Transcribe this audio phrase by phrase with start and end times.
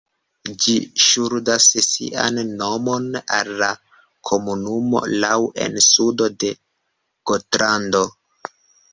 [0.61, 0.73] Ĝi
[1.07, 3.05] ŝuldas sian nomon
[3.39, 3.67] al la
[4.29, 6.49] komunumo Lau en sudo de
[7.33, 8.03] Gotlando.